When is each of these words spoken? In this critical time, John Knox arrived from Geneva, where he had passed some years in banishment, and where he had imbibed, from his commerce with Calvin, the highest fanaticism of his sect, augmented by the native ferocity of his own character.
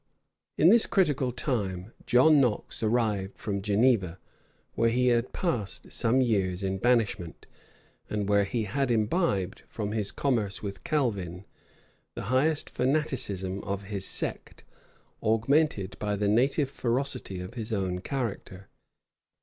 In 0.57 0.69
this 0.69 0.87
critical 0.87 1.31
time, 1.31 1.93
John 2.07 2.41
Knox 2.41 2.81
arrived 2.81 3.37
from 3.37 3.61
Geneva, 3.61 4.17
where 4.73 4.89
he 4.89 5.09
had 5.09 5.31
passed 5.31 5.93
some 5.93 6.21
years 6.21 6.63
in 6.63 6.79
banishment, 6.79 7.45
and 8.09 8.27
where 8.27 8.45
he 8.45 8.63
had 8.63 8.89
imbibed, 8.89 9.61
from 9.69 9.91
his 9.91 10.11
commerce 10.11 10.63
with 10.63 10.83
Calvin, 10.83 11.45
the 12.15 12.23
highest 12.33 12.71
fanaticism 12.71 13.63
of 13.63 13.83
his 13.83 14.03
sect, 14.03 14.63
augmented 15.21 15.99
by 15.99 16.15
the 16.15 16.27
native 16.27 16.71
ferocity 16.71 17.39
of 17.39 17.53
his 17.53 17.71
own 17.71 17.99
character. 17.99 18.69